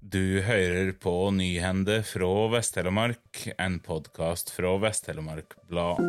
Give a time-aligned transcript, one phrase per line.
[0.00, 6.00] Du hører på Nyhende fra Vest-Telemark, en podkast fra Vest-Telemark Blad.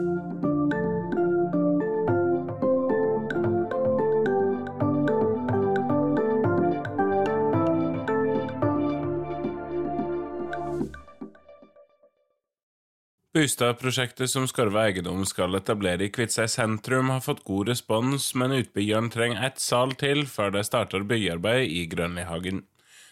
[13.36, 19.12] Bustadprosjektet som Skarve eiendom skal etablere i Kviteseid sentrum, har fått god respons, men utbyggeren
[19.12, 22.64] trenger ett sal til før de starter byggearbeid i Grønlihagen.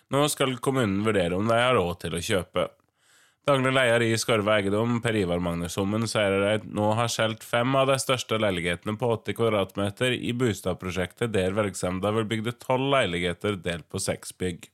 [0.09, 2.67] Nå skal kommunen vurdere om de har råd til å kjøpe.
[3.49, 7.87] Daglig leder i Skarve eiendom, Per Ivar Magnusommen, sier de nå har solgt fem av
[7.89, 13.89] de største leilighetene på 80 kvadratmeter i Bustadprosjektet, der virksomheten vil bygge tolv leiligheter delt
[13.89, 14.69] på seks bygg.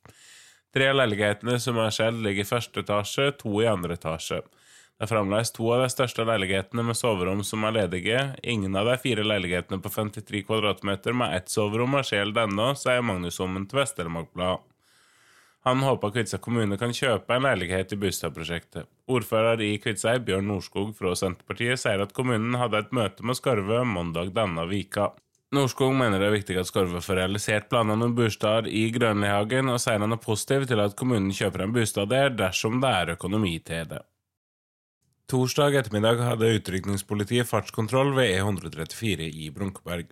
[0.76, 4.42] Tre av leilighetene som er solgt, ligger i første etasje, to i andre etasje.
[4.96, 8.22] Det er fremdeles to av de største leilighetene med soverom som er ledige.
[8.44, 13.04] Ingen av de fire leilighetene på 53 kvadratmeter med ett soverom er skjelt ennå, sier
[13.04, 14.64] Magnus Ommen til Vest-Telemark Blad.
[15.66, 18.86] Han håper Kviteseid kommune kan kjøpe en leilighet i Bustadprosjektet.
[19.10, 23.82] Ordfører i Kviteseid, Bjørn Norskog fra Senterpartiet, sier at kommunen hadde et møte med Skarve
[23.90, 25.10] mandag denne vika.
[25.56, 29.82] Norskog mener det er viktig at Skarve får realisert planene om bostad i Grønlihagen, og
[29.82, 33.58] sier han er positiv til at kommunen kjøper en bostad der dersom det er økonomi
[33.66, 34.04] til det.
[35.32, 40.12] Torsdag ettermiddag hadde utrykningspolitiet fartskontroll ved E134 i Brunkeberg.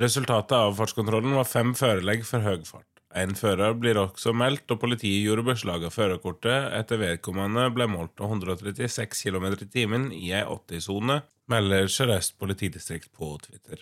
[0.00, 2.97] Resultatet av fartskontrollen var fem førelegg for høy fart.
[3.16, 8.12] En fører blir også meldt, og politiet gjorde beslag av førerkortet etter vedkommende ble målt
[8.18, 13.80] til 136 km i timen i ei 80-sone, melder Sør-Øst politidistrikt på Twitter.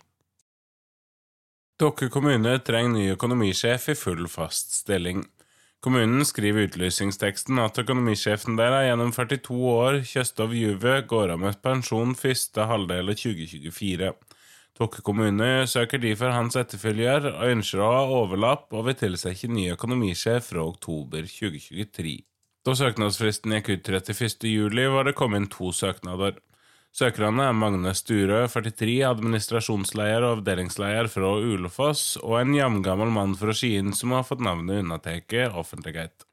[1.76, 5.26] Dokke kommune trenger ny økonomisjef i full fast stilling.
[5.84, 11.42] Kommunen skriver i utlysningsteksten at økonomisjefen der er gjennom 42 år, Kjøstov Juve, går av
[11.42, 14.14] med pensjon første halvdel av 2024.
[14.76, 19.70] Tokke kommune søker derfor hans etterfølger og ønsker å ha overlapp og vil tilsette ny
[19.72, 22.18] økonomisjef fra oktober 2023.
[22.66, 24.44] Da søknadsfristen gikk ut 31.
[24.50, 26.36] juli, var det kommet inn to søknader.
[26.96, 33.56] Søkerne er Magne Sturø, 43, administrasjonsleder og avdelingsleder fra Ulefoss, og en jevngammel mann fra
[33.56, 36.24] Skien som har fått navnet unntatt offentlighet.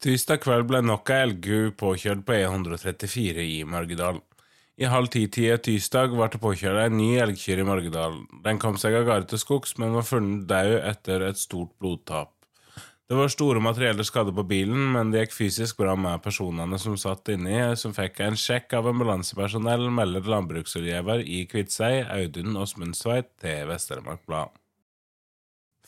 [0.00, 4.22] Tirsdag kveld ble nok ei elgku påkjørt på E134 i Margedal.
[4.80, 8.14] I halv ti-tida tirsdag ble det påkjørt en ny elgkyr i Margedal.
[8.46, 12.32] Den kom seg av gårde til skogs, men var funnet død etter et stort blodtap.
[13.10, 16.96] Det var store materielle skader på bilen, men det gikk fysisk bra med personene som
[16.96, 23.68] satt inni, som fikk en sjekk av ambulansepersonell, melder landbruksrådgiver i Kviteseid, Audun Åsmundstveit, til
[23.68, 24.59] Vest-Telemark Blad.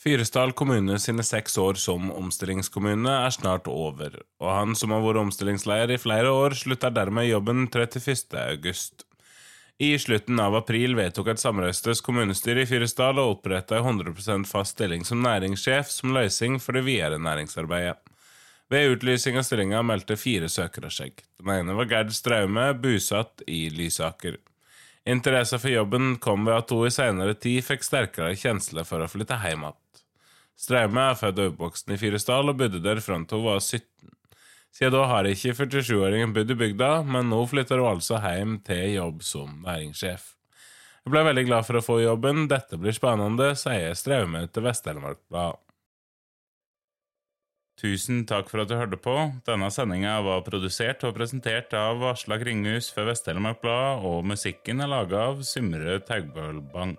[0.03, 5.21] Fyresdal kommune sine seks år som omstillingskommune er snart over, og han som har vært
[5.21, 8.33] omstillingsleder i flere år, slutter dermed jobben 31.
[8.41, 9.05] august.
[9.79, 15.07] I slutten av april vedtok et samrøstes kommunestyre i Fyresdal å opprette 100 fast stilling
[15.07, 17.95] som næringssjef som løsning for det videre næringsarbeidet.
[18.67, 21.23] Ved utlysing av stillinga meldte fire søkere seg.
[21.39, 24.35] Den ene var Gerd Straume, bosatt i Lysaker.
[25.07, 29.07] Interessen for jobben kom ved at hun i senere tid fikk sterkere kjensler for å
[29.11, 29.79] flytte hjem igjen.
[30.59, 33.87] Straume er født og oppvokst i Fyresdal og bodde der fram til hun var 17.
[34.73, 38.95] Siden da har ikke 47-åringen bodd i bygda, men nå flytter hun altså hjem til
[38.95, 40.31] jobb som næringssjef.
[41.03, 45.19] Jeg ble veldig glad for å få jobben, dette blir spennende, sier Straume til Vest-Telemark
[45.29, 45.59] Blad.
[47.83, 49.13] Tusen takk for at du hørte på.
[49.43, 54.93] Denne sendinga var produsert og presentert av Aslak Ringhus for Vest-Telemark Blad, og musikken er
[54.93, 56.95] laga av Symre Taugbølbang.